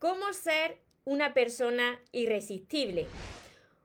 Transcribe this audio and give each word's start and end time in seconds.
cómo 0.00 0.32
ser 0.32 0.78
una 1.04 1.34
persona 1.34 2.00
irresistible. 2.10 3.06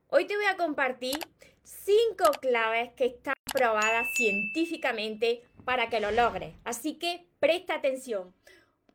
Hoy 0.08 0.26
te 0.26 0.38
voy 0.38 0.46
a 0.46 0.56
compartir 0.56 1.20
cinco 1.62 2.32
claves 2.42 2.94
que 2.94 3.06
están 3.06 3.36
probadas 3.54 4.08
científicamente 4.16 5.44
para 5.66 5.90
que 5.90 6.00
lo 6.00 6.12
logres. 6.12 6.56
Así 6.64 6.94
que 6.94 7.28
presta 7.40 7.76
atención. 7.76 8.34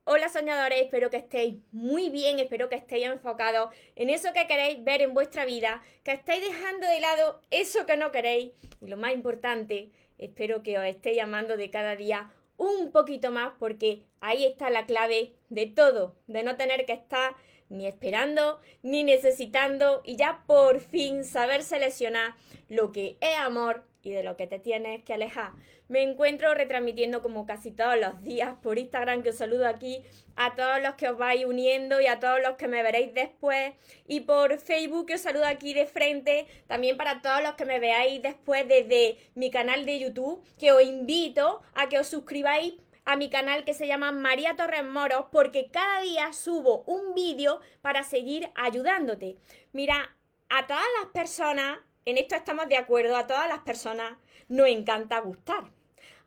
Hola 0.05 0.31
soñadores, 0.31 0.81
espero 0.81 1.11
que 1.11 1.19
estéis 1.19 1.57
muy 1.73 2.09
bien, 2.09 2.39
espero 2.39 2.71
que 2.71 2.77
estéis 2.77 3.05
enfocados 3.05 3.69
en 3.97 4.09
eso 4.09 4.33
que 4.33 4.47
queréis 4.47 4.83
ver 4.83 5.03
en 5.03 5.13
vuestra 5.13 5.45
vida, 5.45 5.83
que 6.03 6.13
estéis 6.13 6.41
dejando 6.41 6.87
de 6.87 7.01
lado 7.01 7.43
eso 7.51 7.85
que 7.85 7.99
no 7.99 8.13
queréis 8.13 8.53
y 8.81 8.87
lo 8.87 8.97
más 8.97 9.13
importante, 9.13 9.91
espero 10.17 10.63
que 10.63 10.79
os 10.79 10.87
estéis 10.87 11.17
llamando 11.17 11.59
de 11.59 11.71
cada 11.71 11.97
día 11.97 12.33
un 12.61 12.93
poquito 12.93 13.31
más 13.31 13.55
porque 13.59 14.03
ahí 14.21 14.45
está 14.45 14.69
la 14.69 14.85
clave 14.85 15.33
de 15.49 15.67
todo, 15.67 16.15
de 16.27 16.43
no 16.43 16.57
tener 16.57 16.85
que 16.85 16.93
estar 16.93 17.35
ni 17.71 17.87
esperando 17.87 18.61
ni 18.83 19.03
necesitando 19.03 20.03
y 20.05 20.17
ya 20.17 20.45
por 20.47 20.81
fin 20.81 21.25
saber 21.25 21.63
seleccionar 21.63 22.35
lo 22.69 22.93
que 22.93 23.17
es 23.21 23.37
amor 23.39 23.85
y 24.03 24.11
de 24.11 24.23
lo 24.23 24.37
que 24.37 24.47
te 24.47 24.59
tienes 24.59 25.03
que 25.05 25.15
alejar. 25.15 25.53
Me 25.89 26.03
encuentro 26.03 26.55
retransmitiendo 26.55 27.23
como 27.23 27.47
casi 27.47 27.71
todos 27.71 27.99
los 27.99 28.23
días 28.23 28.55
por 28.63 28.79
Instagram, 28.79 29.23
que 29.23 29.31
os 29.31 29.37
saludo 29.37 29.67
aquí 29.67 30.03
a 30.37 30.55
todos 30.55 30.81
los 30.83 30.95
que 30.95 31.09
os 31.09 31.19
vais 31.19 31.45
uniendo 31.45 32.01
y 32.01 32.07
a 32.07 32.21
todos 32.21 32.41
los 32.43 32.57
que 32.57 32.69
me 32.69 32.83
veréis 32.83 33.13
después. 33.13 33.75
Y 34.07 34.21
por 34.21 34.59
Facebook, 34.59 35.07
que 35.07 35.15
os 35.15 35.21
saludo 35.21 35.47
aquí 35.47 35.75
de 35.75 35.87
frente, 35.87 36.47
también 36.67 36.97
para 36.97 37.21
todos 37.21 37.43
los 37.43 37.55
que 37.55 37.65
me 37.65 37.81
veáis 37.81 38.23
después 38.23 38.67
desde 38.69 39.19
mi 39.35 39.51
canal 39.51 39.85
de 39.85 39.99
YouTube, 39.99 40.43
que 40.59 40.73
os 40.73 40.83
invito 40.83 41.63
a 41.75 41.89
que 41.89 41.99
os 41.99 42.07
suscribáis 42.07 42.75
a 43.05 43.17
mi 43.17 43.29
canal 43.29 43.65
que 43.65 43.75
se 43.75 43.87
llama 43.87 44.13
María 44.13 44.55
Torres 44.57 44.85
Moros 44.85 45.27
porque 45.33 45.71
cada 45.73 46.03
día 46.03 46.33
subo 46.33 46.85
un 46.87 47.15
vídeo 47.15 47.61
para 47.81 48.05
seguir 48.05 48.51
ayudándote. 48.55 49.37
Mira, 49.73 50.17
a 50.49 50.67
todas 50.67 50.85
las 51.01 51.11
personas 51.13 51.79
en 52.11 52.19
esto 52.19 52.35
estamos 52.35 52.69
de 52.69 52.77
acuerdo, 52.77 53.17
a 53.17 53.27
todas 53.27 53.49
las 53.49 53.61
personas 53.61 54.19
nos 54.49 54.67
encanta 54.69 55.21
gustar. 55.21 55.65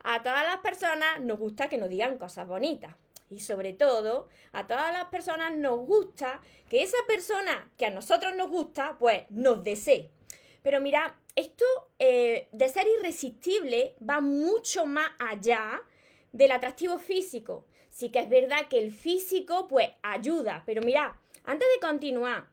A 0.02 0.22
todas 0.22 0.44
las 0.44 0.58
personas 0.58 1.20
nos 1.20 1.38
gusta 1.38 1.68
que 1.68 1.78
nos 1.78 1.88
digan 1.88 2.18
cosas 2.18 2.46
bonitas. 2.46 2.94
Y 3.30 3.40
sobre 3.40 3.72
todo, 3.72 4.28
a 4.52 4.66
todas 4.66 4.92
las 4.92 5.06
personas 5.06 5.56
nos 5.56 5.80
gusta 5.80 6.40
que 6.68 6.82
esa 6.82 6.98
persona 7.06 7.70
que 7.76 7.86
a 7.86 7.90
nosotros 7.90 8.34
nos 8.36 8.50
gusta, 8.50 8.96
pues 8.98 9.24
nos 9.30 9.62
desee. 9.64 10.10
Pero 10.62 10.80
mira, 10.80 11.18
esto 11.36 11.64
eh, 11.98 12.48
de 12.52 12.68
ser 12.68 12.86
irresistible 12.98 13.94
va 14.08 14.20
mucho 14.20 14.86
más 14.86 15.10
allá 15.18 15.82
del 16.32 16.52
atractivo 16.52 16.98
físico. 16.98 17.66
Sí 17.90 18.10
que 18.10 18.20
es 18.20 18.28
verdad 18.28 18.68
que 18.68 18.78
el 18.78 18.92
físico 18.92 19.68
pues 19.68 19.90
ayuda, 20.02 20.62
pero 20.66 20.82
mira, 20.82 21.18
antes 21.44 21.68
de 21.74 21.86
continuar, 21.86 22.48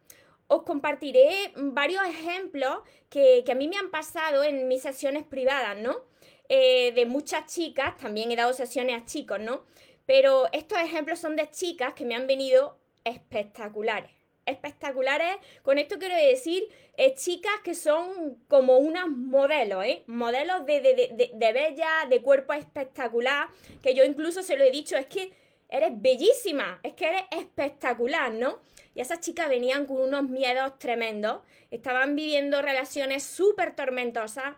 os 0.51 0.63
compartiré 0.63 1.53
varios 1.55 2.03
ejemplos 2.05 2.79
que, 3.09 3.41
a 3.49 3.55
mí 3.55 3.69
me 3.69 3.77
han 3.77 3.89
pasado 3.89 4.43
en 4.43 4.67
mis 4.67 4.81
sesiones 4.81 5.23
privadas, 5.23 5.77
¿no? 5.77 6.03
Eh, 6.49 6.91
de 6.91 7.05
muchas 7.05 7.45
chicas, 7.45 7.95
también 7.95 8.29
he 8.31 8.35
dado 8.35 8.51
sesiones 8.51 9.01
a 9.01 9.05
chicos, 9.05 9.39
¿no? 9.39 9.63
Pero 10.05 10.49
estos 10.51 10.77
ejemplos 10.77 11.19
son 11.19 11.37
de 11.37 11.49
chicas 11.49 11.93
que 11.93 12.03
me 12.03 12.15
han 12.15 12.27
venido 12.27 12.77
espectaculares. 13.05 14.11
Espectaculares, 14.45 15.37
con 15.61 15.77
esto 15.77 15.97
quiero 15.97 16.15
decir 16.15 16.67
eh, 16.97 17.15
chicas 17.15 17.53
que 17.63 17.73
son 17.73 18.35
como 18.49 18.77
unas 18.77 19.07
modelos, 19.07 19.85
¿eh? 19.85 20.03
Modelos 20.07 20.65
de, 20.65 20.81
de, 20.81 21.31
de 21.33 21.53
bella, 21.53 22.07
de 22.09 22.21
cuerpo 22.21 22.51
espectacular, 22.51 23.47
que 23.81 23.93
yo 23.93 24.03
incluso 24.03 24.43
se 24.43 24.57
lo 24.57 24.65
he 24.65 24.71
dicho, 24.71 24.97
es 24.97 25.05
que 25.05 25.31
eres 25.71 25.99
bellísima, 25.99 26.79
es 26.83 26.93
que 26.93 27.07
eres 27.07 27.23
espectacular, 27.31 28.33
¿no? 28.33 28.59
Y 28.93 28.99
esas 28.99 29.21
chicas 29.21 29.47
venían 29.47 29.85
con 29.85 29.97
unos 29.97 30.23
miedos 30.23 30.77
tremendos, 30.77 31.41
estaban 31.71 32.15
viviendo 32.15 32.61
relaciones 32.61 33.23
súper 33.23 33.73
tormentosas 33.73 34.55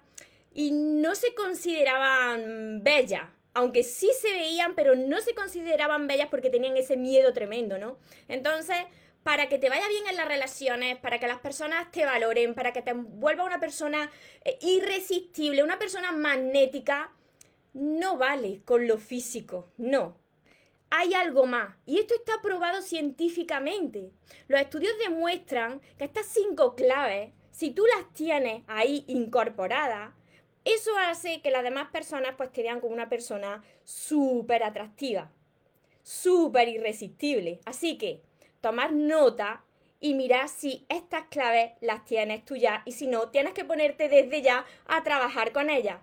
y 0.53 0.71
no 0.71 1.13
se 1.13 1.35
consideraban 1.35 2.83
bellas, 2.83 3.29
aunque 3.53 3.83
sí 3.83 4.09
se 4.19 4.31
veían, 4.31 4.73
pero 4.73 4.95
no 4.95 5.21
se 5.21 5.35
consideraban 5.35 6.07
bellas 6.07 6.29
porque 6.29 6.49
tenían 6.49 6.75
ese 6.75 6.97
miedo 6.97 7.31
tremendo, 7.31 7.77
¿no? 7.77 7.99
Entonces, 8.27 8.77
para 9.21 9.47
que 9.47 9.59
te 9.59 9.69
vaya 9.69 9.87
bien 9.87 10.07
en 10.09 10.17
las 10.17 10.27
relaciones, 10.27 10.97
para 10.97 11.19
que 11.19 11.27
las 11.27 11.39
personas 11.39 11.91
te 11.91 12.05
valoren, 12.05 12.55
para 12.55 12.73
que 12.73 12.81
te 12.81 12.93
vuelva 12.93 13.45
una 13.45 13.59
persona 13.59 14.09
eh, 14.43 14.57
irresistible, 14.61 15.63
una 15.63 15.77
persona 15.77 16.11
magnética, 16.11 17.11
no 17.73 18.17
vale 18.17 18.61
con 18.65 18.87
lo 18.87 18.97
físico, 18.97 19.69
no 19.77 20.22
hay 20.95 21.15
algo 21.15 21.47
más. 21.47 21.75
Y 21.87 21.97
esto 21.97 22.13
está 22.13 22.33
probado 22.43 22.83
científicamente. 22.83 24.11
Los 24.47 24.61
estudios 24.61 24.93
demuestran 24.99 25.81
que 25.97 26.03
estas 26.03 26.27
cinco 26.27 26.75
claves, 26.75 27.31
si 27.49 27.71
tú 27.71 27.83
las 27.87 28.13
tienes 28.13 28.61
ahí 28.67 29.03
incorporadas, 29.07 30.13
eso 30.65 30.91
hace 31.07 31.41
que 31.41 31.49
las 31.49 31.63
demás 31.63 31.89
personas 31.89 32.35
pues 32.37 32.51
te 32.51 32.61
vean 32.61 32.79
como 32.79 32.93
una 32.93 33.09
persona 33.09 33.63
súper 33.83 34.63
atractiva, 34.63 35.31
súper 36.03 36.69
irresistible. 36.69 37.59
Así 37.65 37.97
que 37.97 38.21
tomar 38.61 38.93
nota 38.93 39.65
y 39.99 40.13
mirar 40.13 40.47
si 40.47 40.85
estas 40.89 41.23
claves 41.29 41.71
las 41.81 42.05
tienes 42.05 42.45
tú 42.45 42.55
ya 42.55 42.83
y 42.85 42.91
si 42.91 43.07
no, 43.07 43.29
tienes 43.29 43.53
que 43.53 43.65
ponerte 43.65 44.09
desde 44.09 44.43
ya 44.43 44.63
a 44.85 45.01
trabajar 45.01 45.53
con 45.53 45.71
ellas. 45.71 45.97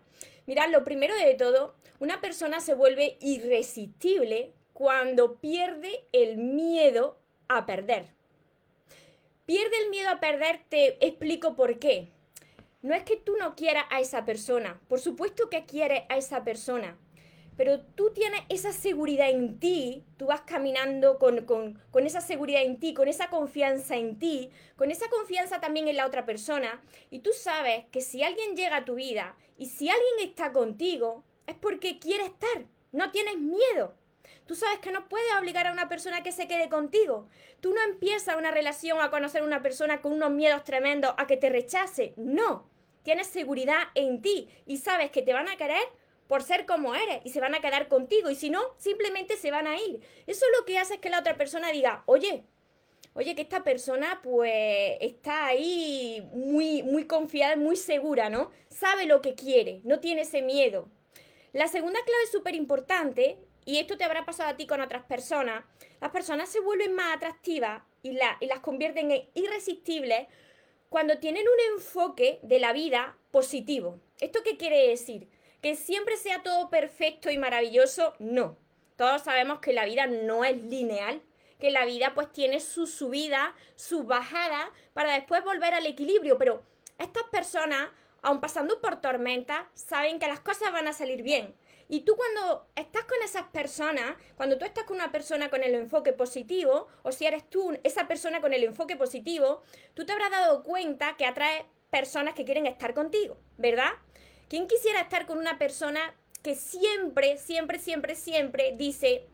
Mirad, 0.46 0.68
lo 0.70 0.82
primero 0.82 1.14
de 1.14 1.34
todo, 1.34 1.76
una 2.00 2.20
persona 2.20 2.58
se 2.58 2.74
vuelve 2.74 3.18
irresistible 3.20 4.52
cuando 4.72 5.36
pierde 5.36 6.04
el 6.12 6.36
miedo 6.36 7.18
a 7.48 7.66
perder. 7.66 8.06
Pierde 9.46 9.76
el 9.84 9.90
miedo 9.90 10.10
a 10.10 10.20
perder, 10.20 10.60
te 10.68 11.04
explico 11.04 11.56
por 11.56 11.78
qué. 11.78 12.08
No 12.82 12.94
es 12.94 13.02
que 13.02 13.16
tú 13.16 13.36
no 13.36 13.56
quieras 13.56 13.84
a 13.90 14.00
esa 14.00 14.24
persona, 14.24 14.80
por 14.88 15.00
supuesto 15.00 15.50
que 15.50 15.66
quieres 15.66 16.04
a 16.08 16.16
esa 16.16 16.44
persona, 16.44 16.96
pero 17.60 17.80
tú 17.82 18.10
tienes 18.14 18.40
esa 18.48 18.72
seguridad 18.72 19.28
en 19.28 19.58
ti, 19.58 20.02
tú 20.16 20.26
vas 20.26 20.40
caminando 20.40 21.18
con, 21.18 21.44
con, 21.44 22.06
esa 22.06 22.22
seguridad 22.22 22.62
en 22.62 22.80
ti, 22.80 22.94
con 22.94 23.06
esa 23.06 23.28
confianza 23.28 23.96
en 23.96 24.18
ti, 24.18 24.48
con 24.76 24.90
esa 24.90 25.10
confianza 25.10 25.60
también 25.60 25.88
en 25.88 25.96
la 25.96 26.06
otra 26.06 26.24
persona, 26.24 26.80
y 27.10 27.18
tú 27.18 27.32
sabes 27.34 27.84
que 27.90 28.00
si 28.00 28.22
alguien 28.22 28.56
llega 28.56 28.78
a 28.78 28.84
tu 28.86 28.94
vida 28.94 29.36
y 29.58 29.66
si 29.66 29.90
alguien 29.90 30.30
está 30.30 30.52
contigo, 30.52 31.22
es 31.46 31.54
porque 31.54 31.98
quiere 31.98 32.24
estar, 32.24 32.64
no 32.92 33.10
tienes 33.10 33.36
miedo. 33.36 33.92
Tú 34.50 34.56
sabes 34.56 34.80
que 34.80 34.90
no 34.90 35.08
puedes 35.08 35.32
obligar 35.38 35.68
a 35.68 35.72
una 35.72 35.88
persona 35.88 36.24
que 36.24 36.32
se 36.32 36.48
quede 36.48 36.68
contigo. 36.68 37.28
Tú 37.60 37.72
no 37.72 37.80
empiezas 37.84 38.36
una 38.36 38.50
relación 38.50 39.00
a 39.00 39.08
conocer 39.08 39.42
a 39.42 39.44
una 39.44 39.62
persona 39.62 40.00
con 40.00 40.10
unos 40.10 40.32
miedos 40.32 40.64
tremendos 40.64 41.14
a 41.18 41.28
que 41.28 41.36
te 41.36 41.50
rechace. 41.50 42.14
No. 42.16 42.68
Tienes 43.04 43.28
seguridad 43.28 43.78
en 43.94 44.20
ti 44.22 44.48
y 44.66 44.78
sabes 44.78 45.12
que 45.12 45.22
te 45.22 45.32
van 45.32 45.46
a 45.46 45.56
querer 45.56 45.84
por 46.26 46.42
ser 46.42 46.66
como 46.66 46.96
eres 46.96 47.20
y 47.22 47.30
se 47.30 47.38
van 47.38 47.54
a 47.54 47.60
quedar 47.60 47.86
contigo. 47.86 48.28
Y 48.28 48.34
si 48.34 48.50
no, 48.50 48.60
simplemente 48.76 49.36
se 49.36 49.52
van 49.52 49.68
a 49.68 49.76
ir. 49.76 50.00
Eso 50.26 50.44
es 50.44 50.58
lo 50.58 50.66
que 50.66 50.78
hace 50.78 50.94
es 50.94 51.00
que 51.00 51.10
la 51.10 51.20
otra 51.20 51.36
persona 51.36 51.70
diga, 51.70 52.02
oye, 52.06 52.42
oye, 53.14 53.36
que 53.36 53.42
esta 53.42 53.62
persona 53.62 54.18
pues 54.20 54.96
está 55.00 55.46
ahí 55.46 56.28
muy, 56.32 56.82
muy 56.82 57.06
confiada, 57.06 57.54
muy 57.54 57.76
segura, 57.76 58.30
¿no? 58.30 58.50
Sabe 58.68 59.06
lo 59.06 59.22
que 59.22 59.36
quiere, 59.36 59.80
no 59.84 60.00
tiene 60.00 60.22
ese 60.22 60.42
miedo. 60.42 60.88
La 61.52 61.68
segunda 61.68 62.00
clave 62.04 62.26
súper 62.32 62.56
importante 62.56 63.38
y 63.70 63.78
esto 63.78 63.96
te 63.96 64.02
habrá 64.02 64.24
pasado 64.24 64.50
a 64.50 64.56
ti 64.56 64.66
con 64.66 64.80
otras 64.80 65.04
personas, 65.04 65.62
las 66.00 66.10
personas 66.10 66.48
se 66.48 66.58
vuelven 66.58 66.92
más 66.92 67.14
atractivas 67.14 67.84
y, 68.02 68.10
las 68.10 68.60
convierten 68.62 69.12
en 69.12 69.28
irresistibles 69.34 70.26
cuando 70.88 71.18
tienen 71.18 71.44
un 71.46 71.74
enfoque 71.76 72.40
de 72.42 72.58
la 72.58 72.72
vida 72.72 73.16
positivo. 73.30 74.00
¿Esto 74.18 74.40
qué 74.42 74.56
quiere 74.56 74.88
decir? 74.88 75.28
¿Que 75.62 75.76
siempre 75.76 76.16
sea 76.16 76.42
todo 76.42 76.68
perfecto 76.68 77.30
y 77.30 77.38
maravilloso? 77.38 78.14
No. 78.18 78.56
Todos 78.96 79.22
sabemos 79.22 79.60
que 79.60 79.72
la 79.72 79.84
vida 79.84 80.08
no 80.08 80.44
es 80.44 80.60
lineal, 80.64 81.22
que 81.60 81.70
la 81.70 81.84
vida 81.84 82.12
pues 82.12 82.32
tiene 82.32 82.58
su 82.58 82.88
subida, 82.88 83.54
su 83.76 84.02
bajada, 84.02 84.72
para 84.94 85.12
después 85.12 85.44
volver 85.44 85.74
al 85.74 85.86
equilibrio. 85.86 86.38
Pero 86.38 86.64
estas 86.98 87.22
personas, 87.30 87.88
aun 88.20 88.40
pasando 88.40 88.80
por 88.80 89.00
tormentas, 89.00 89.64
saben 89.74 90.18
que 90.18 90.26
las 90.26 90.40
cosas 90.40 90.72
van 90.72 90.88
a 90.88 90.92
salir 90.92 91.22
bien. 91.22 91.54
Y 91.92 92.02
tú 92.02 92.14
cuando 92.16 92.68
estás 92.76 93.02
con 93.02 93.20
esas 93.24 93.48
personas, 93.48 94.14
cuando 94.36 94.56
tú 94.56 94.64
estás 94.64 94.84
con 94.84 94.94
una 94.94 95.10
persona 95.10 95.50
con 95.50 95.64
el 95.64 95.74
enfoque 95.74 96.12
positivo, 96.12 96.86
o 97.02 97.10
si 97.10 97.26
eres 97.26 97.50
tú 97.50 97.76
esa 97.82 98.06
persona 98.06 98.40
con 98.40 98.52
el 98.52 98.62
enfoque 98.62 98.94
positivo, 98.94 99.64
tú 99.94 100.06
te 100.06 100.12
habrás 100.12 100.30
dado 100.30 100.62
cuenta 100.62 101.16
que 101.16 101.26
atrae 101.26 101.66
personas 101.90 102.34
que 102.34 102.44
quieren 102.44 102.68
estar 102.68 102.94
contigo, 102.94 103.38
¿verdad? 103.58 103.90
¿Quién 104.48 104.68
quisiera 104.68 105.00
estar 105.00 105.26
con 105.26 105.38
una 105.38 105.58
persona 105.58 106.14
que 106.44 106.54
siempre, 106.54 107.38
siempre, 107.38 107.80
siempre, 107.80 108.14
siempre 108.14 108.72
dice, 108.76 109.26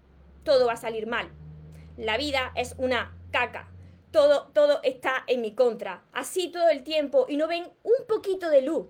todo 0.42 0.64
va 0.64 0.72
a 0.72 0.78
salir 0.78 1.06
mal? 1.06 1.30
La 1.98 2.16
vida 2.16 2.52
es 2.56 2.74
una 2.78 3.14
caca. 3.32 3.70
Todo, 4.12 4.46
todo 4.54 4.80
está 4.82 5.24
en 5.26 5.42
mi 5.42 5.54
contra. 5.54 6.04
Así 6.10 6.48
todo 6.48 6.70
el 6.70 6.84
tiempo 6.84 7.26
y 7.28 7.36
no 7.36 7.48
ven 7.48 7.70
un 7.82 8.06
poquito 8.08 8.48
de 8.48 8.62
luz. 8.62 8.86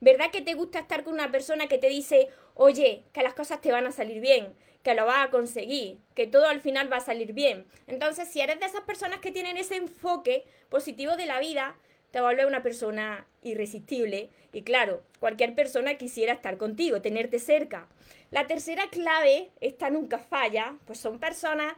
¿Verdad 0.00 0.30
que 0.30 0.42
te 0.42 0.52
gusta 0.52 0.80
estar 0.80 1.02
con 1.02 1.14
una 1.14 1.30
persona 1.30 1.66
que 1.66 1.78
te 1.78 1.88
dice, 1.88 2.28
oye, 2.54 3.04
que 3.12 3.22
las 3.22 3.34
cosas 3.34 3.60
te 3.60 3.72
van 3.72 3.86
a 3.86 3.92
salir 3.92 4.20
bien, 4.20 4.54
que 4.82 4.94
lo 4.94 5.06
vas 5.06 5.26
a 5.26 5.30
conseguir, 5.30 5.98
que 6.14 6.26
todo 6.26 6.46
al 6.46 6.60
final 6.60 6.92
va 6.92 6.98
a 6.98 7.00
salir 7.00 7.32
bien. 7.32 7.66
Entonces, 7.86 8.28
si 8.28 8.40
eres 8.40 8.60
de 8.60 8.66
esas 8.66 8.82
personas 8.82 9.20
que 9.20 9.32
tienen 9.32 9.56
ese 9.56 9.76
enfoque 9.76 10.44
positivo 10.68 11.16
de 11.16 11.26
la 11.26 11.40
vida, 11.40 11.76
te 12.10 12.20
vuelve 12.20 12.46
una 12.46 12.62
persona 12.62 13.26
irresistible 13.42 14.30
y 14.52 14.62
claro, 14.62 15.02
cualquier 15.18 15.54
persona 15.54 15.94
quisiera 15.94 16.32
estar 16.32 16.58
contigo, 16.58 17.02
tenerte 17.02 17.40
cerca. 17.40 17.88
La 18.30 18.46
tercera 18.46 18.88
clave, 18.88 19.50
esta 19.60 19.90
nunca 19.90 20.18
falla, 20.18 20.76
pues 20.84 21.00
son 21.00 21.18
personas 21.18 21.74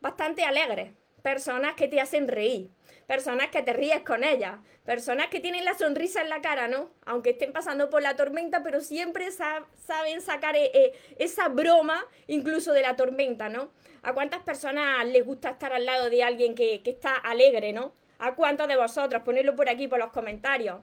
bastante 0.00 0.42
alegres, 0.42 0.92
personas 1.26 1.74
que 1.74 1.88
te 1.88 2.00
hacen 2.00 2.28
reír, 2.28 2.70
personas 3.08 3.48
que 3.48 3.60
te 3.60 3.72
ríes 3.72 4.02
con 4.02 4.22
ellas, 4.22 4.60
personas 4.84 5.26
que 5.26 5.40
tienen 5.40 5.64
la 5.64 5.74
sonrisa 5.74 6.22
en 6.22 6.28
la 6.28 6.40
cara, 6.40 6.68
¿no? 6.68 6.92
Aunque 7.04 7.30
estén 7.30 7.52
pasando 7.52 7.90
por 7.90 8.00
la 8.00 8.14
tormenta, 8.14 8.62
pero 8.62 8.80
siempre 8.80 9.32
saben 9.32 10.20
sacar 10.20 10.54
eh, 10.54 10.70
eh, 10.72 10.92
esa 11.18 11.48
broma 11.48 12.06
incluso 12.28 12.72
de 12.72 12.82
la 12.82 12.94
tormenta, 12.94 13.48
¿no? 13.48 13.72
¿A 14.04 14.12
cuántas 14.12 14.44
personas 14.44 15.04
les 15.04 15.26
gusta 15.26 15.50
estar 15.50 15.72
al 15.72 15.84
lado 15.84 16.10
de 16.10 16.22
alguien 16.22 16.54
que, 16.54 16.80
está 16.84 17.16
alegre, 17.16 17.72
¿no? 17.72 17.92
¿A 18.20 18.36
cuántos 18.36 18.68
de 18.68 18.76
vosotros? 18.76 19.22
Ponedlo 19.24 19.56
por 19.56 19.68
aquí, 19.68 19.88
por 19.88 19.98
los 19.98 20.12
comentarios. 20.12 20.78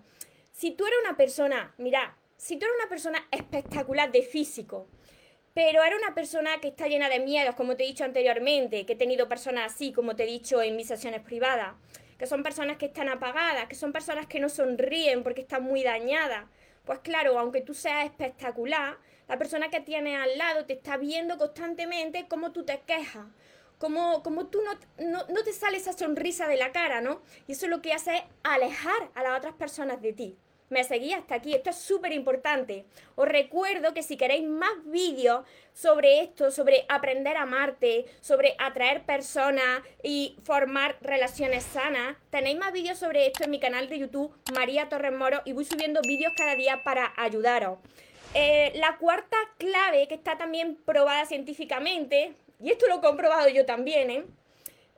Si 0.51 0.71
tú 0.71 0.85
eres 0.85 0.99
una 1.05 1.15
persona, 1.15 1.73
mira, 1.77 2.17
si 2.35 2.57
tú 2.57 2.65
eres 2.65 2.75
una 2.79 2.89
persona 2.89 3.27
espectacular 3.31 4.11
de 4.11 4.23
físico, 4.23 4.89
pero 5.53 5.83
era 5.83 5.95
una 5.95 6.15
persona 6.15 6.59
que 6.59 6.69
está 6.69 6.87
llena 6.87 7.09
de 7.09 7.19
miedos, 7.19 7.55
como 7.55 7.75
te 7.75 7.83
he 7.83 7.87
dicho 7.87 8.03
anteriormente, 8.03 8.85
que 8.85 8.93
he 8.93 8.95
tenido 8.95 9.29
personas 9.29 9.73
así, 9.73 9.93
como 9.93 10.15
te 10.15 10.23
he 10.23 10.27
dicho 10.27 10.61
en 10.61 10.75
mis 10.75 10.87
sesiones 10.87 11.21
privadas, 11.21 11.75
que 12.17 12.25
son 12.25 12.41
personas 12.41 12.77
que 12.77 12.87
están 12.87 13.09
apagadas, 13.09 13.67
que 13.67 13.75
son 13.75 13.91
personas 13.91 14.25
que 14.25 14.39
no 14.39 14.49
sonríen 14.49 15.21
porque 15.23 15.41
están 15.41 15.63
muy 15.63 15.83
dañadas. 15.83 16.45
Pues 16.85 16.99
claro, 16.99 17.37
aunque 17.37 17.61
tú 17.61 17.73
seas 17.73 18.05
espectacular, 18.05 18.97
la 19.27 19.37
persona 19.37 19.69
que 19.69 19.79
tienes 19.79 20.19
al 20.19 20.37
lado 20.37 20.65
te 20.65 20.73
está 20.73 20.97
viendo 20.97 21.37
constantemente 21.37 22.27
cómo 22.27 22.51
tú 22.51 22.65
te 22.65 22.81
quejas, 22.81 23.27
cómo, 23.77 24.23
cómo 24.23 24.47
tú 24.47 24.59
no, 24.63 25.07
no, 25.07 25.25
no 25.27 25.43
te 25.43 25.53
sale 25.53 25.77
esa 25.77 25.93
sonrisa 25.93 26.47
de 26.47 26.57
la 26.57 26.71
cara, 26.71 26.99
¿no? 26.99 27.21
Y 27.47 27.53
eso 27.53 27.67
lo 27.67 27.81
que 27.81 27.93
hace 27.93 28.15
es 28.15 28.23
alejar 28.43 29.11
a 29.13 29.23
las 29.23 29.37
otras 29.37 29.53
personas 29.53 30.01
de 30.01 30.13
ti 30.13 30.37
me 30.73 30.83
seguí 30.83 31.13
hasta 31.13 31.35
aquí. 31.35 31.53
Esto 31.53 31.69
es 31.69 31.77
súper 31.77 32.11
importante. 32.11 32.85
Os 33.15 33.27
recuerdo 33.27 33.93
que 33.93 34.03
si 34.03 34.17
queréis 34.17 34.43
más 34.43 34.73
vídeos 34.85 35.45
sobre 35.71 36.19
esto, 36.19 36.51
sobre 36.51 36.85
aprender 36.89 37.37
a 37.37 37.43
amarte, 37.43 38.05
sobre 38.19 38.55
atraer 38.59 39.03
personas 39.03 39.81
y 40.03 40.35
formar 40.43 40.97
relaciones 41.01 41.63
sanas, 41.63 42.17
tenéis 42.29 42.57
más 42.57 42.73
vídeos 42.73 42.97
sobre 42.97 43.27
esto 43.27 43.45
en 43.45 43.51
mi 43.51 43.59
canal 43.59 43.87
de 43.87 43.99
YouTube, 43.99 44.35
María 44.53 44.89
Torres 44.89 45.13
Moro, 45.13 45.41
y 45.45 45.53
voy 45.53 45.63
subiendo 45.63 46.01
vídeos 46.05 46.33
cada 46.35 46.55
día 46.55 46.83
para 46.83 47.13
ayudaros. 47.15 47.79
Eh, 48.33 48.73
la 48.75 48.97
cuarta 48.97 49.37
clave, 49.57 50.07
que 50.07 50.15
está 50.15 50.37
también 50.37 50.75
probada 50.75 51.25
científicamente, 51.25 52.33
y 52.59 52.71
esto 52.71 52.87
lo 52.87 52.95
he 52.95 53.01
comprobado 53.01 53.47
yo 53.49 53.65
también, 53.65 54.09
¿eh? 54.09 54.25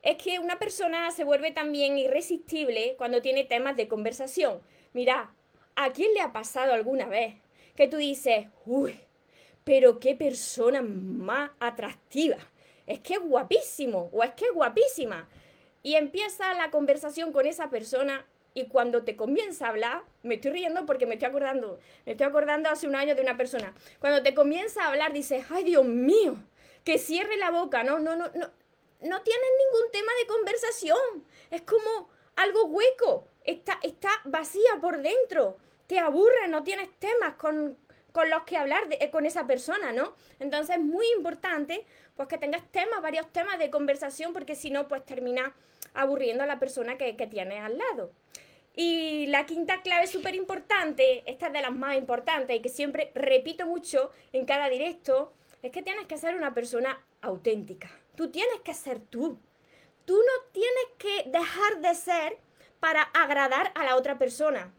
es 0.05 0.17
que 0.17 0.39
una 0.39 0.59
persona 0.59 1.11
se 1.11 1.23
vuelve 1.23 1.51
también 1.51 1.97
irresistible 1.97 2.95
cuando 2.97 3.21
tiene 3.21 3.43
temas 3.43 3.75
de 3.75 3.87
conversación. 3.87 4.61
Mira, 4.93 5.34
¿A 5.75 5.91
quién 5.91 6.13
le 6.13 6.21
ha 6.21 6.31
pasado 6.31 6.73
alguna 6.73 7.05
vez 7.05 7.35
que 7.75 7.89
tú 7.89 7.97
dices, 7.97 8.47
uy, 8.65 8.97
pero 9.65 9.99
qué 9.99 10.15
persona 10.15 10.81
más 10.81 11.51
atractiva? 11.59 12.37
Es 12.87 13.01
que 13.01 13.15
es 13.15 13.19
guapísimo 13.19 14.09
o 14.13 14.23
es 14.23 14.31
que 14.31 14.45
es 14.45 14.53
guapísima. 14.53 15.27
Y 15.83 15.95
empieza 15.95 16.53
la 16.53 16.71
conversación 16.71 17.33
con 17.33 17.45
esa 17.45 17.69
persona 17.69 18.25
y 18.53 18.67
cuando 18.67 19.03
te 19.03 19.17
comienza 19.17 19.65
a 19.65 19.69
hablar, 19.69 20.03
me 20.23 20.35
estoy 20.35 20.51
riendo 20.51 20.85
porque 20.85 21.05
me 21.05 21.15
estoy 21.15 21.27
acordando, 21.27 21.77
me 22.05 22.13
estoy 22.13 22.25
acordando 22.25 22.69
hace 22.69 22.87
un 22.87 22.95
año 22.95 23.13
de 23.13 23.21
una 23.21 23.35
persona. 23.35 23.73
Cuando 23.99 24.23
te 24.23 24.33
comienza 24.33 24.83
a 24.83 24.87
hablar 24.87 25.11
dices, 25.11 25.45
ay 25.49 25.65
Dios 25.65 25.83
mío, 25.83 26.37
que 26.85 26.97
cierre 26.97 27.35
la 27.35 27.51
boca, 27.51 27.83
no, 27.83 27.99
no, 27.99 28.15
no, 28.15 28.27
no, 28.27 28.49
no 29.01 29.21
tienes 29.23 29.49
ningún 29.59 29.91
tema 29.91 30.11
de 30.21 30.27
conversación. 30.27 31.25
Es 31.51 31.63
como 31.63 32.09
algo 32.37 32.65
hueco, 32.67 33.27
está, 33.43 33.77
está 33.83 34.09
vacía 34.23 34.79
por 34.79 35.01
dentro 35.01 35.57
te 35.87 35.99
aburre, 35.99 36.47
no 36.47 36.63
tienes 36.63 36.89
temas 36.99 37.35
con, 37.35 37.77
los 38.29 38.43
que 38.43 38.57
hablar 38.57 38.83
eh, 38.91 39.09
con 39.09 39.25
esa 39.25 39.45
persona, 39.45 39.91
¿no? 39.91 40.15
Entonces 40.39 40.77
es 40.77 40.81
muy 40.81 41.05
importante 41.17 41.85
pues 42.15 42.29
que 42.29 42.37
tengas 42.37 42.63
temas, 42.71 43.01
varios 43.01 43.31
temas 43.31 43.59
de 43.59 43.69
conversación, 43.69 44.31
porque 44.31 44.55
si 44.55 44.71
no, 44.71 44.87
pues 44.87 45.05
termina 45.05 45.53
aburriendo 45.93 46.43
a 46.43 46.47
la 46.47 46.59
persona 46.59 46.97
que, 46.97 47.15
que 47.15 47.27
tienes 47.27 47.61
al 47.61 47.77
lado. 47.77 48.11
Y 48.75 49.27
la 49.27 49.45
quinta 49.45 49.81
clave 49.81 50.07
súper 50.07 50.35
importante, 50.35 51.23
esta 51.25 51.47
es 51.47 51.53
de 51.53 51.61
las 51.61 51.73
más 51.73 51.95
importantes 51.95 52.55
y 52.55 52.61
que 52.61 52.69
siempre 52.69 53.11
repito 53.15 53.65
mucho 53.65 54.11
en 54.33 54.45
cada 54.45 54.69
directo, 54.69 55.33
es 55.61 55.71
que 55.71 55.81
tienes 55.81 56.05
que 56.07 56.17
ser 56.17 56.35
una 56.35 56.53
persona 56.53 57.01
auténtica. 57.21 57.89
Tú 58.15 58.29
tienes 58.29 58.59
que 58.61 58.73
ser 58.73 58.99
tú. 58.99 59.39
Tú 60.05 60.15
no 60.15 60.51
tienes 60.51 60.85
que 60.97 61.29
dejar 61.29 61.81
de 61.81 61.95
ser 61.95 62.37
para 62.79 63.01
agradar 63.01 63.71
a 63.75 63.83
la 63.83 63.95
otra 63.95 64.17
persona. 64.17 64.71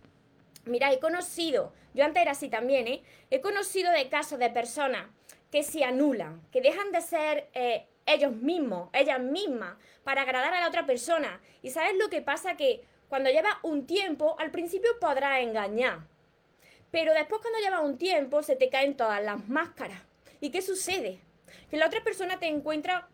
Mira, 0.67 0.93
he 0.93 0.99
conocido, 0.99 1.73
yo 1.95 2.05
antes 2.05 2.21
era 2.21 2.33
así 2.33 2.49
también, 2.49 2.89
¿eh? 2.89 3.03
He 3.31 3.41
conocido 3.41 3.93
de 3.93 4.09
casos 4.09 4.39
de 4.41 4.51
personas 4.51 5.07
que 5.53 5.63
se 5.63 5.85
anulan, 5.85 6.43
que 6.51 6.61
dejan 6.61 6.91
de 6.91 7.01
ser 7.01 7.49
eh, 7.55 7.87
ellos 8.05 8.33
mismos, 8.33 8.91
ellas 8.93 9.21
mismas, 9.21 9.77
para 10.03 10.23
agradar 10.23 10.53
a 10.55 10.61
la 10.61 10.69
otra 10.69 10.85
persona. 10.85 11.41
Y 11.63 11.71
sabes 11.71 11.97
lo 11.97 12.09
que 12.09 12.21
pasa 12.21 12.57
que 12.57 12.83
cuando 13.09 13.31
lleva 13.31 13.61
un 13.63 13.87
tiempo, 13.87 14.35
al 14.41 14.51
principio 14.51 14.91
podrás 15.01 15.41
engañar. 15.41 16.01
Pero 16.91 17.15
después 17.15 17.41
cuando 17.41 17.61
lleva 17.61 17.81
un 17.81 17.97
tiempo, 17.97 18.43
se 18.43 18.57
te 18.57 18.69
caen 18.69 18.97
todas 18.97 19.23
las 19.23 19.49
máscaras. 19.49 20.03
¿Y 20.41 20.51
qué 20.51 20.63
sucede? 20.63 21.21
Que 21.71 21.77
la 21.77 21.87
otra 21.87 22.03
persona 22.03 22.41
te 22.41 22.47
encuentra 22.47 23.09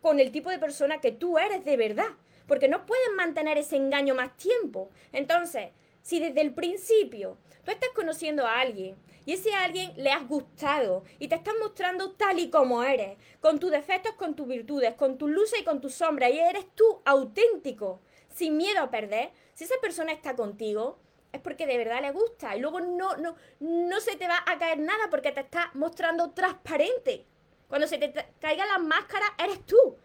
con 0.00 0.20
el 0.20 0.30
tipo 0.30 0.50
de 0.50 0.60
persona 0.60 1.00
que 1.00 1.10
tú 1.10 1.36
eres 1.38 1.64
de 1.64 1.76
verdad. 1.76 2.10
Porque 2.46 2.68
no 2.68 2.86
pueden 2.86 3.16
mantener 3.16 3.58
ese 3.58 3.76
engaño 3.76 4.14
más 4.14 4.36
tiempo. 4.36 4.90
Entonces, 5.12 5.70
si 6.02 6.20
desde 6.20 6.40
el 6.40 6.52
principio 6.52 7.38
tú 7.64 7.70
estás 7.70 7.90
conociendo 7.94 8.46
a 8.46 8.60
alguien 8.60 8.96
y 9.24 9.34
ese 9.34 9.54
alguien 9.54 9.92
le 9.96 10.10
has 10.10 10.26
gustado 10.26 11.04
y 11.18 11.28
te 11.28 11.36
estás 11.36 11.54
mostrando 11.60 12.12
tal 12.12 12.38
y 12.38 12.50
como 12.50 12.82
eres, 12.82 13.16
con 13.40 13.58
tus 13.58 13.70
defectos, 13.70 14.14
con 14.14 14.34
tus 14.34 14.48
virtudes, 14.48 14.94
con 14.94 15.16
tus 15.16 15.30
luces 15.30 15.60
y 15.60 15.64
con 15.64 15.80
tus 15.80 15.94
sombras, 15.94 16.32
y 16.32 16.38
eres 16.38 16.66
tú 16.74 17.00
auténtico, 17.04 18.00
sin 18.28 18.56
miedo 18.56 18.82
a 18.82 18.90
perder, 18.90 19.30
si 19.54 19.64
esa 19.64 19.76
persona 19.80 20.12
está 20.12 20.34
contigo, 20.34 20.98
es 21.32 21.40
porque 21.40 21.66
de 21.66 21.78
verdad 21.78 22.02
le 22.02 22.10
gusta 22.10 22.56
y 22.56 22.60
luego 22.60 22.80
no, 22.80 23.16
no, 23.16 23.36
no 23.60 24.00
se 24.00 24.16
te 24.16 24.28
va 24.28 24.42
a 24.46 24.58
caer 24.58 24.78
nada 24.78 25.08
porque 25.10 25.32
te 25.32 25.40
está 25.40 25.70
mostrando 25.74 26.32
transparente. 26.32 27.26
Cuando 27.68 27.86
se 27.86 27.96
te 27.96 28.12
caigan 28.38 28.68
las 28.68 28.82
máscaras, 28.82 29.30
eres 29.38 29.64
tú. 29.64 29.96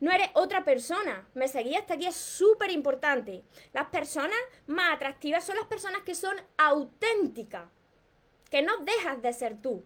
No 0.00 0.10
eres 0.10 0.30
otra 0.32 0.64
persona. 0.64 1.28
Me 1.34 1.46
seguí 1.46 1.76
hasta 1.76 1.94
aquí, 1.94 2.06
es 2.06 2.16
súper 2.16 2.70
importante. 2.70 3.42
Las 3.72 3.86
personas 3.88 4.38
más 4.66 4.94
atractivas 4.94 5.44
son 5.44 5.56
las 5.56 5.66
personas 5.66 6.02
que 6.02 6.14
son 6.14 6.34
auténticas, 6.56 7.68
que 8.50 8.62
no 8.62 8.78
dejas 8.78 9.20
de 9.20 9.32
ser 9.32 9.60
tú. 9.60 9.84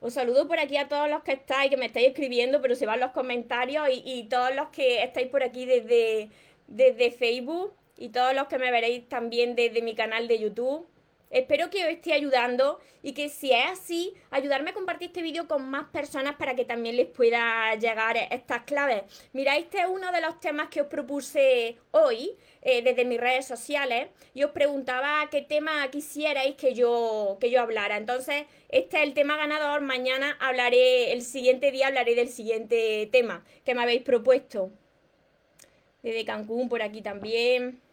Os 0.00 0.12
saludo 0.12 0.46
por 0.46 0.58
aquí 0.58 0.76
a 0.76 0.88
todos 0.88 1.08
los 1.08 1.22
que 1.22 1.32
estáis, 1.32 1.70
que 1.70 1.78
me 1.78 1.86
estáis 1.86 2.08
escribiendo, 2.08 2.60
pero 2.60 2.74
se 2.74 2.84
van 2.84 3.00
los 3.00 3.12
comentarios 3.12 3.88
y, 3.90 4.24
todos 4.24 4.54
los 4.54 4.68
que 4.68 5.02
estáis 5.02 5.28
por 5.28 5.42
aquí 5.42 5.64
desde, 5.64 6.28
desde 6.66 7.10
Facebook 7.10 7.72
y 7.96 8.10
todos 8.10 8.34
los 8.34 8.46
que 8.48 8.58
me 8.58 8.70
veréis 8.70 9.08
también 9.08 9.54
desde 9.54 9.80
mi 9.80 9.94
canal 9.94 10.28
de 10.28 10.38
YouTube. 10.38 10.86
Espero 11.34 11.68
que 11.68 11.82
os 11.84 11.90
esté 11.90 12.12
ayudando 12.12 12.78
y 13.02 13.12
que 13.12 13.28
si 13.28 13.50
es 13.50 13.66
así, 13.72 14.14
ayudarme 14.30 14.70
a 14.70 14.72
compartir 14.72 15.08
este 15.08 15.20
vídeo 15.20 15.48
con 15.48 15.68
más 15.68 15.86
personas 15.88 16.36
para 16.36 16.54
que 16.54 16.64
también 16.64 16.96
les 16.96 17.08
pueda 17.08 17.74
llegar 17.74 18.16
estas 18.30 18.62
claves. 18.62 19.02
Mira, 19.32 19.56
este 19.56 19.78
es 19.78 19.86
uno 19.88 20.12
de 20.12 20.20
los 20.20 20.38
temas 20.38 20.68
que 20.68 20.82
os 20.82 20.86
propuse 20.86 21.76
hoy 21.90 22.36
eh, 22.62 22.82
desde 22.82 23.04
mis 23.04 23.20
redes 23.20 23.46
sociales 23.46 24.10
y 24.32 24.44
os 24.44 24.52
preguntaba 24.52 25.28
qué 25.28 25.42
tema 25.42 25.90
quisierais 25.90 26.54
que 26.54 26.72
yo, 26.72 27.36
que 27.40 27.50
yo 27.50 27.62
hablara. 27.62 27.96
Entonces, 27.96 28.44
este 28.68 28.98
es 28.98 29.02
el 29.02 29.12
tema 29.12 29.36
ganador. 29.36 29.80
Mañana 29.80 30.36
hablaré, 30.38 31.10
el 31.10 31.22
siguiente 31.22 31.72
día 31.72 31.88
hablaré 31.88 32.14
del 32.14 32.28
siguiente 32.28 33.08
tema 33.10 33.44
que 33.64 33.74
me 33.74 33.82
habéis 33.82 34.02
propuesto. 34.02 34.70
Desde 36.00 36.24
Cancún 36.24 36.68
por 36.68 36.80
aquí 36.80 37.02
también. 37.02 37.83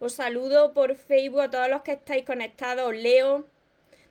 Os 0.00 0.14
saludo 0.14 0.72
por 0.72 0.96
Facebook 0.96 1.42
a 1.42 1.50
todos 1.50 1.68
los 1.68 1.82
que 1.82 1.92
estáis 1.92 2.24
conectados. 2.24 2.96
leo. 2.96 3.46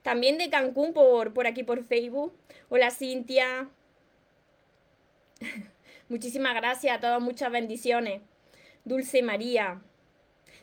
También 0.03 0.37
de 0.37 0.51
Cancún 0.51 0.93
por, 0.93 1.33
por 1.33 1.47
aquí 1.47 1.63
por 1.63 1.83
Facebook. 1.83 2.31
Hola 2.69 2.91
Cintia. 2.91 3.67
Muchísimas 6.09 6.53
gracias 6.53 6.95
a 6.95 6.99
todos. 6.99 7.19
Muchas 7.21 7.51
bendiciones. 7.51 8.21
Dulce 8.85 9.23
María. 9.23 9.81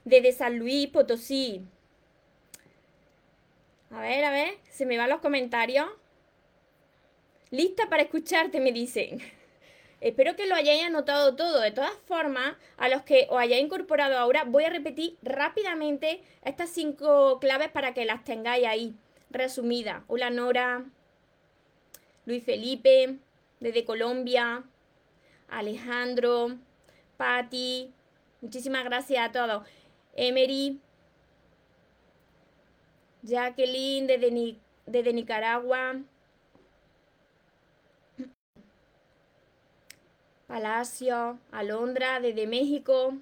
Desde 0.05 0.31
San 0.31 0.61
Luis 0.61 0.87
Potosí. 0.87 1.67
A 3.91 4.01
ver, 4.01 4.25
a 4.25 4.31
ver. 4.31 4.55
Se 4.71 4.87
me 4.87 4.97
van 4.97 5.11
los 5.11 5.21
comentarios. 5.21 5.89
Lista 7.51 7.89
para 7.89 8.05
escucharte, 8.05 8.61
me 8.61 8.71
dicen. 8.71 9.19
Espero 10.01 10.37
que 10.37 10.47
lo 10.47 10.55
hayáis 10.55 10.85
anotado 10.85 11.37
todo. 11.37 11.61
De 11.61 11.71
todas 11.71 11.97
formas, 12.07 12.57
a 12.77 12.89
los 12.89 13.03
que 13.03 13.27
os 13.31 13.39
hayáis 13.39 13.65
incorporado 13.65 14.19
ahora, 14.19 14.45
voy 14.45 14.65
a 14.65 14.71
repetir 14.71 15.17
rápidamente 15.23 16.23
estas 16.43 16.71
cinco 16.71 17.39
claves 17.41 17.71
para 17.71 17.95
que 17.95 18.05
las 18.05 18.23
tengáis 18.25 18.67
ahí, 18.67 18.95
resumidas. 19.31 20.03
Hola 20.07 20.31
Nora. 20.31 20.85
Luis 22.27 22.45
Felipe, 22.45 23.19
desde 23.61 23.85
Colombia, 23.85 24.65
Alejandro, 25.49 26.59
Patti, 27.17 27.93
muchísimas 28.41 28.85
gracias 28.85 29.25
a 29.25 29.33
todos. 29.33 29.67
Emery, 30.15 30.81
Jacqueline 33.23 34.07
desde, 34.07 34.57
desde 34.87 35.13
Nicaragua, 35.13 36.01
Palacio, 40.57 41.39
Alondra 41.53 42.19
desde 42.19 42.47
México, 42.47 43.13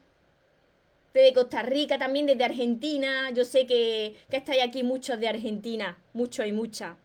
desde 1.13 1.35
Costa 1.35 1.63
Rica 1.63 1.99
también, 1.99 2.27
desde 2.27 2.45
Argentina. 2.45 3.33
Yo 3.33 3.45
sé 3.45 3.67
que, 3.67 4.15
que 4.31 4.37
estáis 4.37 4.63
aquí 4.63 4.85
muchos 4.85 5.19
de 5.19 5.27
Argentina, 5.27 5.99
muchos 6.13 6.47
y 6.47 6.53
muchas. 6.53 6.97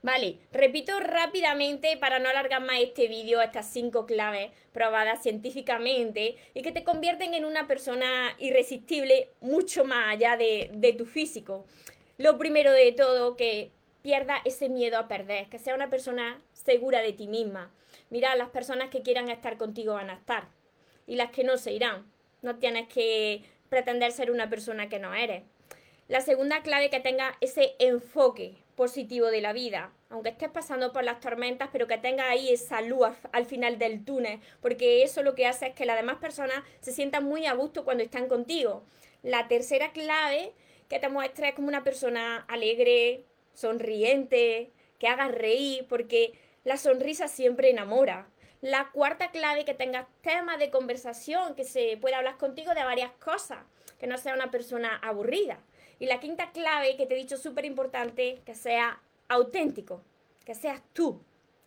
Vale, 0.00 0.38
repito 0.52 0.98
rápidamente 1.00 1.98
para 1.98 2.18
no 2.18 2.30
alargar 2.30 2.62
más 2.62 2.80
este 2.80 3.08
vídeo, 3.08 3.42
estas 3.42 3.70
cinco 3.70 4.06
claves 4.06 4.50
probadas 4.72 5.22
científicamente 5.22 6.36
y 6.54 6.62
que 6.62 6.72
te 6.72 6.82
convierten 6.82 7.34
en 7.34 7.44
una 7.44 7.66
persona 7.66 8.34
irresistible 8.38 9.28
mucho 9.42 9.84
más 9.84 10.14
allá 10.14 10.38
de, 10.38 10.70
de 10.72 10.94
tu 10.94 11.04
físico. 11.04 11.66
Lo 12.16 12.38
primero 12.38 12.72
de 12.72 12.92
todo, 12.92 13.36
que 13.36 13.70
pierda 14.00 14.40
ese 14.46 14.70
miedo 14.70 14.96
a 14.96 15.08
perder, 15.08 15.50
que 15.50 15.58
sea 15.58 15.74
una 15.74 15.90
persona 15.90 16.40
segura 16.54 17.02
de 17.02 17.12
ti 17.12 17.26
misma. 17.26 17.70
Mira, 18.10 18.34
las 18.36 18.50
personas 18.50 18.90
que 18.90 19.02
quieran 19.02 19.30
estar 19.30 19.56
contigo 19.56 19.94
van 19.94 20.10
a 20.10 20.14
estar 20.14 20.48
y 21.06 21.16
las 21.16 21.30
que 21.30 21.44
no 21.44 21.56
se 21.56 21.72
irán. 21.72 22.10
No 22.42 22.56
tienes 22.56 22.88
que 22.88 23.42
pretender 23.68 24.12
ser 24.12 24.30
una 24.30 24.50
persona 24.50 24.88
que 24.88 24.98
no 24.98 25.14
eres. 25.14 25.44
La 26.08 26.20
segunda 26.20 26.62
clave 26.62 26.90
que 26.90 26.98
tenga 27.00 27.36
ese 27.40 27.76
enfoque 27.78 28.56
positivo 28.74 29.26
de 29.28 29.40
la 29.40 29.52
vida, 29.52 29.92
aunque 30.08 30.30
estés 30.30 30.48
pasando 30.48 30.92
por 30.92 31.04
las 31.04 31.20
tormentas, 31.20 31.68
pero 31.70 31.86
que 31.86 31.98
tenga 31.98 32.28
ahí 32.30 32.50
esa 32.50 32.80
luz 32.80 33.10
al 33.30 33.44
final 33.44 33.78
del 33.78 34.04
túnel, 34.04 34.40
porque 34.60 35.04
eso 35.04 35.22
lo 35.22 35.34
que 35.36 35.46
hace 35.46 35.68
es 35.68 35.74
que 35.74 35.84
las 35.84 35.96
demás 35.96 36.16
personas 36.16 36.64
se 36.80 36.92
sientan 36.92 37.24
muy 37.24 37.46
a 37.46 37.52
gusto 37.52 37.84
cuando 37.84 38.02
están 38.02 38.26
contigo. 38.26 38.82
La 39.22 39.46
tercera 39.46 39.92
clave 39.92 40.52
que 40.88 40.98
te 40.98 41.08
muestra 41.08 41.50
es 41.50 41.54
como 41.54 41.68
una 41.68 41.84
persona 41.84 42.44
alegre, 42.48 43.24
sonriente, 43.54 44.72
que 44.98 45.06
haga 45.06 45.28
reír, 45.28 45.86
porque 45.88 46.32
la 46.64 46.76
sonrisa 46.76 47.28
siempre 47.28 47.70
enamora. 47.70 48.28
La 48.60 48.90
cuarta 48.90 49.30
clave, 49.30 49.64
que 49.64 49.72
tengas 49.72 50.06
temas 50.20 50.58
de 50.58 50.70
conversación, 50.70 51.54
que 51.54 51.64
se 51.64 51.96
pueda 51.96 52.18
hablar 52.18 52.36
contigo 52.36 52.74
de 52.74 52.84
varias 52.84 53.10
cosas, 53.12 53.60
que 53.98 54.06
no 54.06 54.18
sea 54.18 54.34
una 54.34 54.50
persona 54.50 54.96
aburrida. 54.96 55.58
Y 55.98 56.06
la 56.06 56.20
quinta 56.20 56.50
clave 56.52 56.96
que 56.96 57.06
te 57.06 57.14
he 57.14 57.18
dicho 57.18 57.38
súper 57.38 57.64
importante, 57.64 58.42
que 58.44 58.54
sea 58.54 59.00
auténtico, 59.28 60.02
que 60.44 60.54
seas 60.54 60.82
tú, 60.92 61.22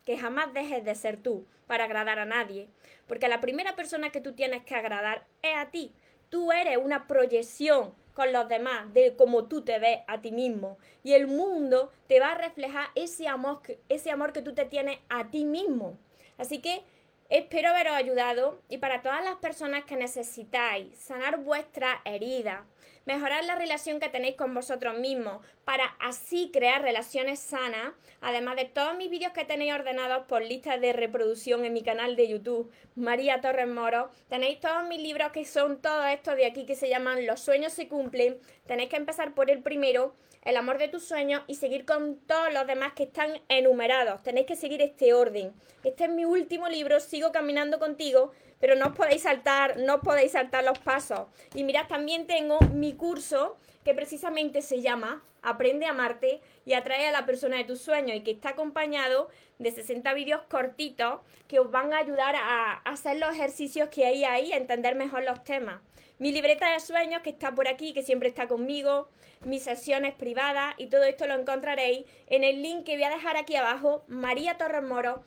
que 0.06 0.18
jamás 0.18 0.54
dejes 0.54 0.86
de 0.86 0.94
ser 0.94 1.18
tú 1.18 1.48
para 1.66 1.86
agradar 1.86 2.20
a 2.20 2.26
nadie. 2.26 2.70
Porque 3.08 3.28
la 3.28 3.42
primera 3.42 3.76
persona 3.76 4.12
que 4.12 4.22
tú 4.22 4.34
tienes 4.34 4.64
que 4.64 4.76
agradar 4.76 5.26
es 5.42 5.56
a 5.56 5.72
ti. 5.72 5.92
Tú 6.30 6.52
eres 6.52 6.78
una 6.78 7.08
proyección 7.08 7.96
con 8.14 8.32
los 8.32 8.48
demás 8.48 8.94
de 8.94 9.16
cómo 9.16 9.46
tú 9.46 9.62
te 9.62 9.80
ves 9.80 10.00
a 10.08 10.22
ti 10.22 10.32
mismo. 10.32 10.78
Y 11.04 11.14
el 11.14 11.28
mundo 11.28 11.92
te 12.08 12.20
va 12.20 12.32
a 12.32 12.38
reflejar 12.38 12.88
ese 12.96 13.28
amor, 13.28 13.62
ese 13.90 14.12
amor 14.12 14.34
que 14.34 14.42
tú 14.42 14.54
te 14.54 14.66
tienes 14.66 15.00
a 15.10 15.30
ti 15.30 15.46
mismo. 15.46 15.98
Así 16.38 16.60
que 16.60 16.84
espero 17.30 17.70
haberos 17.70 17.94
ayudado 17.94 18.62
y 18.70 18.78
para 18.78 19.02
todas 19.02 19.24
las 19.24 19.36
personas 19.38 19.86
que 19.86 19.96
necesitáis 19.96 20.98
sanar 20.98 21.38
vuestra 21.38 22.02
herida, 22.06 22.66
mejorar 23.06 23.44
la 23.46 23.56
relación 23.56 24.00
que 24.00 24.10
tenéis 24.10 24.36
con 24.36 24.54
vosotros 24.54 24.98
mismos 24.98 25.46
para 25.66 25.86
así 26.00 26.50
crear 26.54 26.82
relaciones 26.82 27.40
sanas, 27.40 27.94
además 28.22 28.56
de 28.56 28.66
todos 28.66 28.96
mis 28.96 29.10
vídeos 29.10 29.34
que 29.34 29.46
tenéis 29.46 29.74
ordenados 29.74 30.26
por 30.28 30.44
listas 30.44 30.80
de 30.80 30.94
reproducción 30.94 31.66
en 31.66 31.74
mi 31.74 31.84
canal 31.84 32.16
de 32.16 32.28
YouTube, 32.28 32.72
María 32.96 33.42
Torres 33.42 33.68
Moro, 33.68 34.10
tenéis 34.30 34.60
todos 34.60 34.88
mis 34.88 35.02
libros 35.02 35.32
que 35.32 35.46
son 35.46 35.82
todos 35.82 36.06
estos 36.08 36.36
de 36.36 36.46
aquí 36.46 36.66
que 36.66 36.76
se 36.76 36.90
llaman 36.90 37.26
Los 37.26 37.40
sueños 37.40 37.74
se 37.74 37.88
cumplen, 37.88 38.40
tenéis 38.68 38.90
que 38.90 38.98
empezar 38.98 39.34
por 39.34 39.50
el 39.50 39.62
primero, 39.62 40.16
El 40.44 40.58
amor 40.58 40.78
de 40.78 40.90
tus 40.90 41.06
sueños 41.06 41.42
y 41.48 41.56
seguir 41.56 41.86
con 41.86 42.18
todos 42.18 42.52
los 42.54 42.68
demás 42.68 42.92
que 42.92 43.04
están 43.04 43.42
enumerados, 43.48 44.22
tenéis 44.24 44.46
que 44.46 44.58
seguir 44.58 44.82
este 44.82 45.14
orden. 45.14 45.54
Este 45.86 46.04
es 46.04 46.10
mi 46.10 46.26
último 46.26 46.68
libro, 46.68 47.00
sigo 47.00 47.32
caminando 47.32 47.80
contigo, 47.80 48.34
pero 48.60 48.76
no 48.76 48.88
os 48.88 48.96
podéis 48.96 49.22
saltar, 49.22 49.78
no 49.78 50.02
podéis 50.02 50.34
saltar 50.34 50.66
los 50.66 50.80
pasos. 50.80 51.28
Y 51.56 51.64
mirad, 51.64 51.88
también 51.88 52.28
tengo 52.28 52.60
mi 52.74 52.92
curso 52.92 53.56
que 53.86 53.94
precisamente 53.94 54.62
se 54.62 54.82
llama 54.82 55.24
Aprende 55.42 55.86
a 55.86 55.92
amarte 55.92 56.42
y 56.66 56.74
atrae 56.74 57.08
a 57.08 57.12
la 57.12 57.26
persona 57.26 57.56
de 57.56 57.64
tus 57.64 57.80
sueños 57.80 58.18
y 58.18 58.22
que 58.22 58.32
está 58.32 58.50
acompañado 58.50 59.30
de 59.60 59.72
60 59.72 60.14
vídeos 60.14 60.42
cortitos 60.50 61.22
que 61.48 61.60
os 61.60 61.72
van 61.72 61.94
a 61.94 62.00
ayudar 62.00 62.36
a 62.36 62.74
hacer 62.84 63.18
los 63.18 63.34
ejercicios 63.34 63.88
que 63.88 64.06
hay 64.06 64.26
ahí, 64.26 64.52
a 64.52 64.58
entender 64.58 64.96
mejor 64.96 65.24
los 65.24 65.42
temas. 65.46 65.82
Mi 66.24 66.32
libreta 66.32 66.72
de 66.72 66.80
sueños 66.80 67.22
que 67.22 67.32
está 67.32 67.54
por 67.54 67.68
aquí, 67.68 67.92
que 67.92 68.02
siempre 68.02 68.30
está 68.30 68.48
conmigo, 68.48 69.10
mis 69.44 69.64
sesiones 69.64 70.14
privadas 70.14 70.74
y 70.78 70.88
todo 70.88 71.04
esto 71.04 71.28
lo 71.28 71.34
encontraréis 71.34 72.06
en 72.28 72.46
el 72.46 72.62
link 72.62 72.86
que 72.86 72.96
voy 72.96 73.04
a 73.04 73.10
dejar 73.10 73.36
aquí 73.36 73.58
abajo, 73.58 74.06
María 74.08 74.58
Torres 74.58 74.84
Moro 74.84 75.26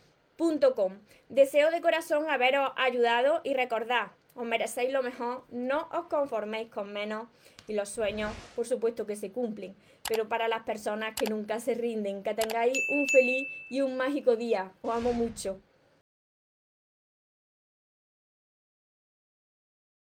Deseo 1.29 1.71
de 1.71 1.83
corazón 1.83 2.31
haberos 2.31 2.73
ayudado 2.77 3.43
y 3.45 3.53
recordad, 3.53 4.13
os 4.35 4.47
merecéis 4.47 4.91
lo 4.91 5.03
mejor, 5.03 5.45
no 5.51 5.87
os 5.93 6.07
conforméis 6.07 6.71
con 6.71 6.91
menos 6.95 7.29
y 7.69 7.75
los 7.75 7.91
sueños, 7.91 8.33
por 8.55 8.67
supuesto 8.67 9.05
que 9.05 9.17
se 9.17 9.31
cumplen, 9.31 9.77
pero 10.09 10.31
para 10.31 10.49
las 10.49 10.63
personas 10.63 11.15
que 11.15 11.27
nunca 11.27 11.61
se 11.61 11.75
rinden, 11.75 12.23
que 12.23 12.33
tengáis 12.33 12.79
un 12.89 13.07
feliz 13.09 13.47
y 13.69 13.83
un 13.83 13.99
mágico 13.99 14.35
día. 14.35 14.73
Os 14.81 14.95
amo 14.95 15.13
mucho. 15.13 15.61